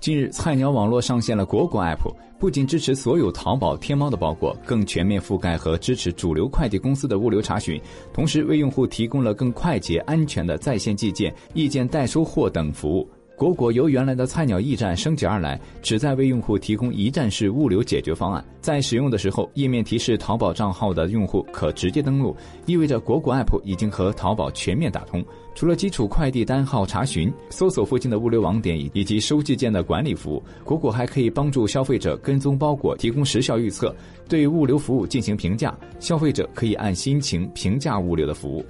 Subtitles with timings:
[0.00, 7.78] 近日，菜鸟网络上线了果果 App，不仅支持所有淘宝、天猫的包裹，更全面覆盖和支持主流快递公司的物流查询，
[8.10, 13.06] 同时为用户提供了更快捷、安全的在线寄件、意见代收货等服务。
[13.40, 18.44] 果果由原来的菜鸟驿站升级而来，旨在为用户提供一站式物流解决方案。
[18.60, 22.36] 在使用的时候，页面提示淘宝账号的用户可直接登录，
[22.66, 25.24] 意味着果果 App 已经和淘宝全面打通。
[25.54, 33.96] 除了基础快递单号查询、搜索附近的物流网点以及收寄件的管理服务，果果还可以帮助消费者跟踪包裹，提供时效预测，
[34.28, 35.74] 对物流服务进行评价。
[35.98, 38.62] 消费者可以按心情评价物流的服务。